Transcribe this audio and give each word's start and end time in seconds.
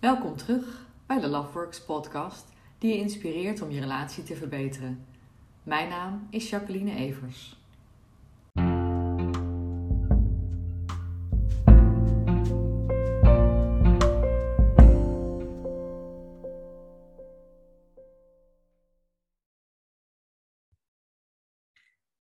Welkom 0.00 0.36
terug 0.36 0.86
bij 1.06 1.20
de 1.20 1.26
Loveworks 1.26 1.84
podcast, 1.84 2.48
die 2.78 2.92
je 2.92 2.98
inspireert 2.98 3.62
om 3.62 3.70
je 3.70 3.80
relatie 3.80 4.22
te 4.22 4.36
verbeteren. 4.36 5.06
Mijn 5.62 5.88
naam 5.88 6.26
is 6.30 6.50
Jacqueline 6.50 6.94
Evers. 6.94 7.60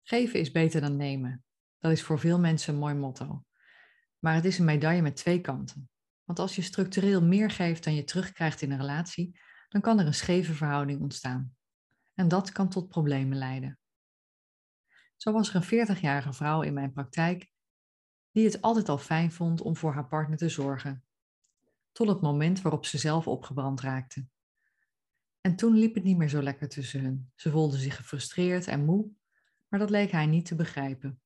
Geven 0.03 0.39
is 0.39 0.51
beter 0.51 0.81
dan 0.81 0.95
nemen. 0.95 1.43
Dat 1.79 1.91
is 1.91 2.03
voor 2.03 2.19
veel 2.19 2.39
mensen 2.39 2.73
een 2.73 2.79
mooi 2.79 2.93
motto. 2.93 3.43
Maar 4.19 4.35
het 4.35 4.45
is 4.45 4.59
een 4.59 4.65
medaille 4.65 5.01
met 5.01 5.15
twee 5.15 5.41
kanten. 5.41 5.92
Want 6.33 6.45
als 6.45 6.55
je 6.55 6.71
structureel 6.71 7.21
meer 7.23 7.51
geeft 7.51 7.83
dan 7.83 7.95
je 7.95 8.03
terugkrijgt 8.03 8.61
in 8.61 8.71
een 8.71 8.79
relatie, 8.79 9.39
dan 9.69 9.81
kan 9.81 9.99
er 9.99 10.05
een 10.05 10.13
scheve 10.13 10.53
verhouding 10.53 11.01
ontstaan. 11.01 11.55
En 12.13 12.27
dat 12.27 12.51
kan 12.51 12.69
tot 12.69 12.87
problemen 12.87 13.37
leiden. 13.37 13.79
Zo 15.17 15.31
was 15.31 15.53
er 15.53 15.55
een 15.55 15.97
40-jarige 15.97 16.33
vrouw 16.33 16.61
in 16.61 16.73
mijn 16.73 16.91
praktijk 16.91 17.51
die 18.31 18.45
het 18.45 18.61
altijd 18.61 18.89
al 18.89 18.97
fijn 18.97 19.31
vond 19.31 19.61
om 19.61 19.77
voor 19.77 19.93
haar 19.93 20.07
partner 20.07 20.37
te 20.37 20.49
zorgen. 20.49 21.03
Tot 21.91 22.07
het 22.07 22.21
moment 22.21 22.61
waarop 22.61 22.85
ze 22.85 22.97
zelf 22.97 23.27
opgebrand 23.27 23.81
raakte. 23.81 24.27
En 25.41 25.55
toen 25.55 25.73
liep 25.73 25.95
het 25.95 26.03
niet 26.03 26.17
meer 26.17 26.29
zo 26.29 26.41
lekker 26.41 26.69
tussen 26.69 27.01
hun. 27.01 27.31
Ze 27.35 27.51
voelde 27.51 27.77
zich 27.77 27.95
gefrustreerd 27.95 28.67
en 28.67 28.85
moe, 28.85 29.11
maar 29.67 29.79
dat 29.79 29.89
leek 29.89 30.11
hij 30.11 30.25
niet 30.25 30.45
te 30.45 30.55
begrijpen. 30.55 31.21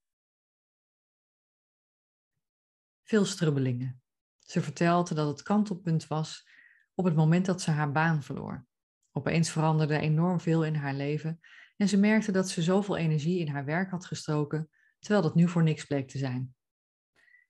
Veel 3.04 3.26
strubbelingen, 3.26 4.02
ze 4.48 4.62
vertelde 4.62 5.14
dat 5.14 5.28
het 5.28 5.42
kantelpunt 5.42 6.08
was 6.08 6.50
op 6.94 7.05
het 7.05 7.16
moment 7.16 7.46
dat 7.46 7.62
ze 7.62 7.72
haar 7.72 7.92
baan 7.92 8.24
verloor. 8.24 8.66
Opeens 9.12 9.50
veranderde 9.50 9.98
enorm 9.98 10.40
veel 10.40 10.66
in 10.66 10.76
haar 10.76 10.94
leven 10.94 11.40
en 11.77 11.88
ze 11.88 11.98
merkte 11.98 12.32
dat 12.32 12.49
ze 12.49 12.62
zoveel 12.62 12.98
energie 12.98 13.40
in 13.40 13.48
haar 13.48 13.66
werk 13.66 13.91
had 13.91 14.05
gestoken, 14.05 14.70
terwijl 14.99 15.21
dat 15.21 15.36
nu 15.36 15.48
voor 15.48 15.63
niks 15.63 15.86
bleek 15.86 16.08
te 16.10 16.18
zijn. 16.18 16.55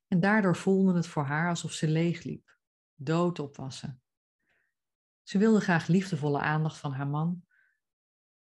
En 0.07 0.19
daardoor 0.19 0.55
voelde 0.55 0.93
het 0.93 1.07
voor 1.07 1.23
haar 1.23 1.49
alsof 1.49 1.71
ze 1.71 1.87
leeg 1.87 2.23
liep, 2.23 2.57
dood 2.95 3.39
opwassen. 3.39 4.01
Ze 5.23 5.37
wilde 5.37 5.59
graag 5.59 5.87
liefdevolle 5.87 6.39
aandacht 6.39 6.77
van 6.77 6.91
haar 6.91 7.07
man 7.07 7.45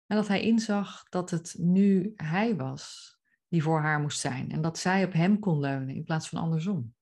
en 0.06 0.16
dat 0.16 0.28
hij 0.28 0.42
inzag 0.42 1.04
dat 1.10 1.30
het 1.30 1.56
nu 1.58 2.14
hij 2.16 2.56
was 2.56 3.18
die 3.48 3.64
voor 3.64 3.82
haar 3.82 4.00
moest 4.00 4.20
zijn 4.20 4.52
en 4.52 4.62
dat 4.62 4.78
zij 4.78 5.06
op 5.06 5.14
hem 5.14 5.40
kon 5.40 5.60
leunen 5.60 5.95
in 5.95 6.04
plaats 6.04 6.30
van 6.30 6.40
andersom 6.40 6.98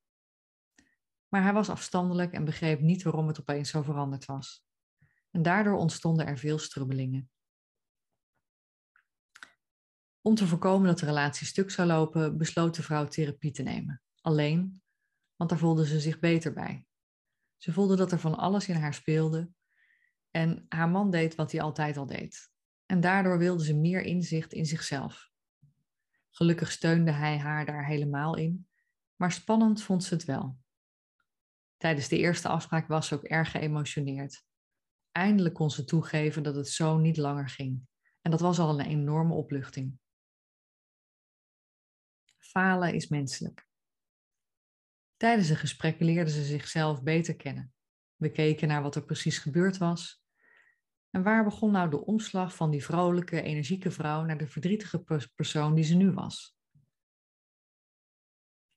maar 1.38 1.46
hij 1.46 1.56
was 1.56 1.70
afstandelijk 1.70 2.34
en 2.34 2.46
begreep 2.46 2.80
niet 2.80 3.04
waarom 3.04 3.28
het 3.28 3.40
opeens 3.40 3.70
zo 3.70 3.82
veranderd 3.82 4.26
was. 4.26 4.66
En 5.32 5.42
daardoor 5.42 5.78
ontstonden 5.78 6.26
er 6.26 6.38
veel 6.38 6.60
strubbelingen. 6.60 7.30
Om 10.22 10.36
te 10.36 10.48
voorkomen 10.48 10.88
dat 10.88 11.00
de 11.00 11.06
relatie 11.06 11.48
stuk 11.48 11.72
zou 11.72 11.88
lopen, 11.88 12.38
besloot 12.38 12.76
de 12.76 12.84
vrouw 12.84 13.08
therapie 13.08 13.52
te 13.52 13.64
nemen. 13.64 14.02
Alleen, 14.22 14.82
want 15.36 15.50
daar 15.50 15.60
voelde 15.60 15.86
ze 15.86 16.00
zich 16.00 16.20
beter 16.20 16.54
bij. 16.54 16.86
Ze 17.58 17.74
voelde 17.74 17.96
dat 17.96 18.12
er 18.12 18.20
van 18.20 18.38
alles 18.38 18.68
in 18.68 18.76
haar 18.76 18.94
speelde 18.94 19.50
en 20.32 20.66
haar 20.70 20.90
man 20.90 21.12
deed 21.12 21.36
wat 21.36 21.52
hij 21.52 21.62
altijd 21.62 21.98
al 21.98 22.06
deed. 22.06 22.52
En 22.86 23.00
daardoor 23.00 23.38
wilde 23.38 23.64
ze 23.64 23.76
meer 23.76 24.02
inzicht 24.02 24.54
in 24.54 24.66
zichzelf. 24.66 25.32
Gelukkig 26.30 26.72
steunde 26.72 27.12
hij 27.12 27.38
haar 27.38 27.66
daar 27.66 27.86
helemaal 27.86 28.36
in, 28.36 28.68
maar 29.16 29.32
spannend 29.32 29.84
vond 29.84 30.04
ze 30.04 30.14
het 30.14 30.26
wel. 30.26 30.66
Tijdens 31.78 32.08
de 32.08 32.18
eerste 32.18 32.48
afspraak 32.48 32.88
was 32.88 33.08
ze 33.08 33.16
ook 33.16 33.24
erg 33.24 33.52
geëmotioneerd. 33.52 34.44
Eindelijk 35.12 35.56
kon 35.56 35.70
ze 35.70 35.84
toegeven 35.84 36.44
dat 36.44 36.56
het 36.56 36.70
zo 36.70 36.98
niet 36.98 37.18
langer 37.18 37.50
ging. 37.50 37.82
En 38.22 38.32
dat 38.32 38.40
was 38.40 38.60
al 38.60 38.80
een 38.80 38.86
enorme 38.86 39.34
opluchting. 39.34 40.00
Falen 42.38 42.94
is 42.94 43.08
menselijk. 43.08 43.68
Tijdens 45.18 45.48
de 45.48 45.56
gesprekken 45.56 46.06
leerden 46.06 46.34
ze 46.34 46.44
zichzelf 46.44 47.04
beter 47.04 47.36
kennen. 47.36 47.74
We 48.16 48.32
keken 48.32 48.68
naar 48.68 48.82
wat 48.82 48.96
er 48.96 49.06
precies 49.06 49.38
gebeurd 49.38 49.78
was. 49.78 50.24
En 51.10 51.24
waar 51.24 51.44
begon 51.44 51.72
nou 51.72 51.90
de 51.90 52.06
omslag 52.06 52.56
van 52.56 52.72
die 52.72 52.84
vrolijke, 52.84 53.42
energieke 53.42 53.92
vrouw 53.92 54.24
naar 54.24 54.38
de 54.38 54.48
verdrietige 54.48 55.30
persoon 55.36 55.76
die 55.76 55.84
ze 55.84 55.96
nu 55.96 56.12
was? 56.12 56.58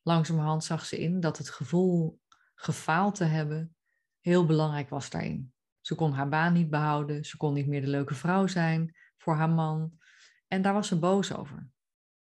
Langzamerhand 0.02 0.64
zag 0.64 0.86
ze 0.86 0.98
in 0.98 1.20
dat 1.20 1.38
het 1.38 1.50
gevoel 1.50 2.20
gefaald 2.60 3.14
te 3.14 3.24
hebben 3.24 3.76
heel 4.20 4.46
belangrijk 4.46 4.88
was 4.88 5.10
daarin. 5.10 5.52
Ze 5.80 5.94
kon 5.94 6.12
haar 6.12 6.28
baan 6.28 6.52
niet 6.52 6.70
behouden, 6.70 7.24
ze 7.24 7.36
kon 7.36 7.54
niet 7.54 7.66
meer 7.66 7.80
de 7.80 7.86
leuke 7.86 8.14
vrouw 8.14 8.46
zijn 8.46 8.96
voor 9.16 9.34
haar 9.34 9.50
man 9.50 9.98
en 10.46 10.62
daar 10.62 10.72
was 10.72 10.88
ze 10.88 10.98
boos 10.98 11.34
over. 11.34 11.70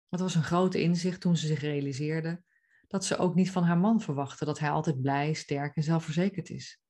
Het 0.10 0.20
was 0.20 0.36
een 0.36 0.44
groot 0.44 0.74
inzicht 0.74 1.22
toen 1.22 1.38
ze 1.38 1.48
zich 1.48 1.60
realiseerde 1.60 2.44
dat 2.88 3.06
ze 3.06 3.18
ook 3.18 3.36
niet 3.36 3.52
van 3.52 3.64
haar 3.64 3.78
man 3.78 4.02
verwachtte 4.02 4.46
dat 4.46 4.60
hij 4.60 4.70
altijd 4.70 5.02
blij, 5.02 5.34
sterk 5.34 5.76
en 5.76 5.84
zelfverzekerd 5.84 6.50
is. 6.50 6.82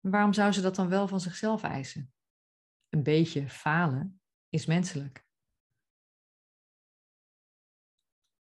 waarom 0.00 0.32
zou 0.32 0.52
ze 0.52 0.60
dat 0.60 0.74
dan 0.74 0.88
wel 0.88 1.08
van 1.08 1.20
zichzelf 1.20 1.62
eisen? 1.62 2.12
Een 2.88 3.02
beetje 3.02 3.48
falen 3.48 4.20
is 4.48 4.66
menselijk. 4.66 5.24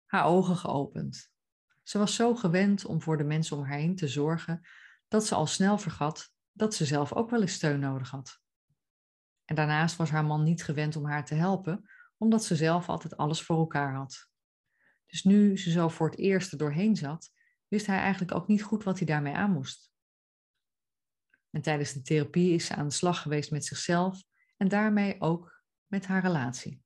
Haar 0.04 0.24
ogen 0.24 0.56
geopend. 0.56 1.33
Ze 1.84 1.98
was 1.98 2.14
zo 2.14 2.34
gewend 2.34 2.84
om 2.84 3.02
voor 3.02 3.16
de 3.16 3.24
mensen 3.24 3.56
om 3.56 3.64
haar 3.64 3.78
heen 3.78 3.96
te 3.96 4.08
zorgen 4.08 4.66
dat 5.08 5.26
ze 5.26 5.34
al 5.34 5.46
snel 5.46 5.78
vergat 5.78 6.32
dat 6.52 6.74
ze 6.74 6.84
zelf 6.84 7.12
ook 7.12 7.30
wel 7.30 7.40
eens 7.40 7.52
steun 7.52 7.80
nodig 7.80 8.10
had. 8.10 8.40
En 9.44 9.54
daarnaast 9.54 9.96
was 9.96 10.10
haar 10.10 10.24
man 10.24 10.42
niet 10.42 10.64
gewend 10.64 10.96
om 10.96 11.06
haar 11.06 11.24
te 11.24 11.34
helpen, 11.34 11.90
omdat 12.16 12.44
ze 12.44 12.56
zelf 12.56 12.88
altijd 12.88 13.16
alles 13.16 13.42
voor 13.42 13.56
elkaar 13.56 13.94
had. 13.94 14.28
Dus 15.06 15.24
nu 15.24 15.58
ze 15.58 15.70
zo 15.70 15.88
voor 15.88 16.10
het 16.10 16.18
eerst 16.18 16.52
er 16.52 16.58
doorheen 16.58 16.96
zat, 16.96 17.30
wist 17.68 17.86
hij 17.86 17.98
eigenlijk 17.98 18.34
ook 18.34 18.48
niet 18.48 18.62
goed 18.62 18.84
wat 18.84 18.98
hij 18.98 19.06
daarmee 19.06 19.34
aan 19.34 19.52
moest. 19.52 19.92
En 21.50 21.62
tijdens 21.62 21.92
de 21.92 22.02
therapie 22.02 22.54
is 22.54 22.66
ze 22.66 22.74
aan 22.74 22.88
de 22.88 22.94
slag 22.94 23.22
geweest 23.22 23.50
met 23.50 23.64
zichzelf 23.64 24.22
en 24.56 24.68
daarmee 24.68 25.20
ook 25.20 25.62
met 25.86 26.06
haar 26.06 26.22
relatie. 26.22 26.83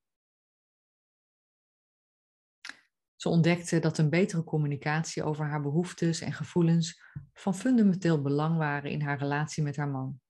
Ze 3.18 3.28
ontdekte 3.28 3.78
dat 3.78 3.98
een 3.98 4.10
betere 4.10 4.44
communicatie 4.44 5.22
over 5.22 5.46
haar 5.46 5.62
behoeftes 5.62 6.20
en 6.20 6.32
gevoelens 6.32 7.02
van 7.32 7.54
fundamenteel 7.54 8.22
belang 8.22 8.56
waren 8.56 8.90
in 8.90 9.00
haar 9.00 9.18
relatie 9.18 9.62
met 9.62 9.76
haar 9.76 9.88
man. 9.88 10.20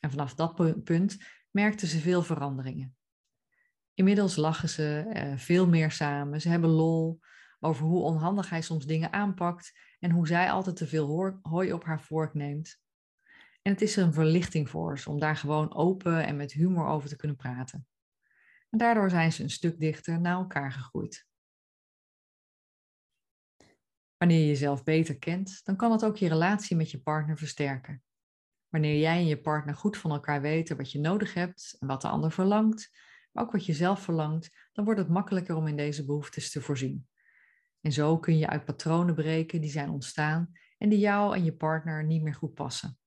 En 0.00 0.10
vanaf 0.10 0.34
dat 0.34 0.84
punt 0.84 1.16
merkte 1.50 1.86
ze 1.86 1.98
veel 1.98 2.22
veranderingen. 2.22 2.96
Inmiddels 3.94 4.36
lachen 4.36 4.68
ze 4.68 5.10
eh, 5.12 5.36
veel 5.36 5.68
meer 5.68 5.90
samen. 5.90 6.40
Ze 6.40 6.48
hebben 6.48 6.70
lol 6.70 7.20
over 7.60 7.86
hoe 7.86 8.02
onhandig 8.02 8.50
hij 8.50 8.62
soms 8.62 8.86
dingen 8.86 9.12
aanpakt 9.12 9.78
en 9.98 10.10
hoe 10.10 10.26
zij 10.26 10.50
altijd 10.50 10.76
te 10.76 10.86
veel 10.86 11.38
hooi 11.42 11.72
op 11.72 11.84
haar 11.84 12.00
vork 12.00 12.34
neemt. 12.34 12.80
En 13.62 13.72
het 13.72 13.82
is 13.82 13.96
er 13.96 14.04
een 14.04 14.12
verlichting 14.12 14.70
voor 14.70 14.98
ze 14.98 15.10
om 15.10 15.18
daar 15.18 15.36
gewoon 15.36 15.74
open 15.74 16.26
en 16.26 16.36
met 16.36 16.52
humor 16.52 16.86
over 16.86 17.08
te 17.08 17.16
kunnen 17.16 17.36
praten. 17.36 17.86
En 18.70 18.78
daardoor 18.78 19.10
zijn 19.10 19.32
ze 19.32 19.42
een 19.42 19.50
stuk 19.50 19.80
dichter 19.80 20.20
naar 20.20 20.36
elkaar 20.36 20.72
gegroeid. 20.72 21.27
Wanneer 24.18 24.38
je 24.38 24.46
jezelf 24.46 24.82
beter 24.84 25.18
kent, 25.18 25.60
dan 25.64 25.76
kan 25.76 25.92
het 25.92 26.04
ook 26.04 26.16
je 26.16 26.28
relatie 26.28 26.76
met 26.76 26.90
je 26.90 27.00
partner 27.00 27.38
versterken. 27.38 28.02
Wanneer 28.68 28.98
jij 28.98 29.16
en 29.16 29.26
je 29.26 29.40
partner 29.40 29.74
goed 29.74 29.96
van 29.96 30.10
elkaar 30.10 30.40
weten 30.40 30.76
wat 30.76 30.92
je 30.92 31.00
nodig 31.00 31.34
hebt 31.34 31.76
en 31.78 31.86
wat 31.86 32.00
de 32.02 32.08
ander 32.08 32.32
verlangt, 32.32 32.90
maar 33.32 33.44
ook 33.44 33.52
wat 33.52 33.66
je 33.66 33.72
zelf 33.72 34.02
verlangt, 34.02 34.68
dan 34.72 34.84
wordt 34.84 35.00
het 35.00 35.08
makkelijker 35.08 35.56
om 35.56 35.66
in 35.66 35.76
deze 35.76 36.04
behoeftes 36.04 36.50
te 36.50 36.60
voorzien. 36.60 37.08
En 37.80 37.92
zo 37.92 38.18
kun 38.18 38.38
je 38.38 38.48
uit 38.48 38.64
patronen 38.64 39.14
breken 39.14 39.60
die 39.60 39.70
zijn 39.70 39.90
ontstaan 39.90 40.52
en 40.78 40.88
die 40.88 40.98
jou 40.98 41.34
en 41.34 41.44
je 41.44 41.56
partner 41.56 42.04
niet 42.04 42.22
meer 42.22 42.34
goed 42.34 42.54
passen. 42.54 42.98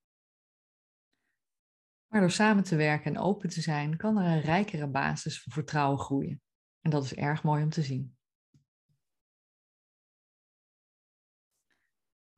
Maar 2.08 2.22
door 2.22 2.32
samen 2.32 2.64
te 2.64 2.76
werken 2.76 3.16
en 3.16 3.22
open 3.22 3.50
te 3.50 3.62
zijn, 3.62 3.98
kan 3.98 4.18
er 4.18 4.26
een 4.26 4.42
rijkere 4.42 4.88
basis 4.88 5.42
voor 5.42 5.54
vertrouwen 5.54 6.00
groeien. 6.00 6.42
En 6.82 6.92
dat 6.92 7.04
is 7.04 7.16
erg 7.16 7.44
mooi 7.44 7.64
om 7.64 7.70
te 7.70 7.82
zien. 7.82 8.16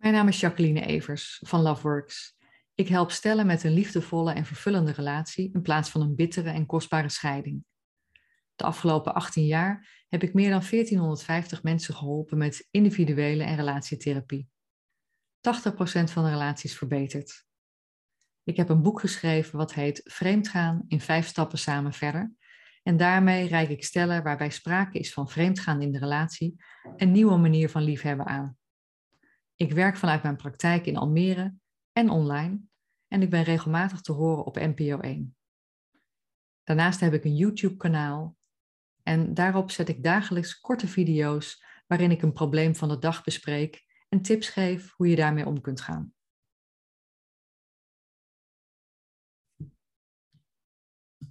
Mijn 0.03 0.15
naam 0.15 0.27
is 0.27 0.39
Jacqueline 0.39 0.85
Evers 0.85 1.39
van 1.45 1.61
Loveworks. 1.61 2.37
Ik 2.75 2.87
help 2.87 3.11
stellen 3.11 3.45
met 3.45 3.63
een 3.63 3.73
liefdevolle 3.73 4.33
en 4.33 4.45
vervullende 4.45 4.91
relatie 4.91 5.51
in 5.53 5.61
plaats 5.61 5.89
van 5.89 6.01
een 6.01 6.15
bittere 6.15 6.49
en 6.49 6.65
kostbare 6.65 7.09
scheiding. 7.09 7.63
De 8.55 8.63
afgelopen 8.63 9.13
18 9.13 9.45
jaar 9.45 10.03
heb 10.09 10.23
ik 10.23 10.33
meer 10.33 10.49
dan 10.49 10.63
1450 10.69 11.63
mensen 11.63 11.93
geholpen 11.93 12.37
met 12.37 12.67
individuele 12.71 13.43
en 13.43 13.55
relatietherapie. 13.55 14.49
80% 14.49 14.51
van 16.03 16.23
de 16.23 16.29
relaties 16.29 16.77
verbeterd. 16.77 17.45
Ik 18.43 18.57
heb 18.57 18.69
een 18.69 18.81
boek 18.81 18.99
geschreven 18.99 19.57
wat 19.57 19.73
heet 19.73 20.01
Vreemdgaan 20.03 20.83
in 20.87 21.01
vijf 21.01 21.27
stappen 21.27 21.59
samen 21.59 21.93
verder. 21.93 22.33
En 22.83 22.97
daarmee 22.97 23.47
reik 23.47 23.69
ik 23.69 23.83
stellen 23.83 24.23
waarbij 24.23 24.49
sprake 24.49 24.99
is 24.99 25.13
van 25.13 25.29
vreemdgaan 25.29 25.81
in 25.81 25.91
de 25.91 25.99
relatie 25.99 26.63
een 26.97 27.11
nieuwe 27.11 27.37
manier 27.37 27.69
van 27.69 27.83
liefhebben 27.83 28.25
aan. 28.25 28.57
Ik 29.55 29.71
werk 29.71 29.97
vanuit 29.97 30.23
mijn 30.23 30.35
praktijk 30.35 30.85
in 30.85 30.97
Almere 30.97 31.55
en 31.91 32.09
online 32.09 32.59
en 33.07 33.21
ik 33.21 33.29
ben 33.29 33.43
regelmatig 33.43 34.01
te 34.01 34.11
horen 34.11 34.45
op 34.45 34.55
NPO 34.55 34.99
1. 34.99 35.35
Daarnaast 36.63 36.99
heb 36.99 37.13
ik 37.13 37.23
een 37.23 37.35
YouTube-kanaal 37.35 38.37
en 39.03 39.33
daarop 39.33 39.71
zet 39.71 39.89
ik 39.89 40.03
dagelijks 40.03 40.59
korte 40.59 40.87
video's 40.87 41.63
waarin 41.87 42.11
ik 42.11 42.21
een 42.21 42.33
probleem 42.33 42.75
van 42.75 42.89
de 42.89 42.99
dag 42.99 43.23
bespreek 43.23 43.83
en 44.09 44.21
tips 44.21 44.49
geef 44.49 44.91
hoe 44.91 45.07
je 45.07 45.15
daarmee 45.15 45.45
om 45.45 45.61
kunt 45.61 45.81
gaan. 45.81 46.13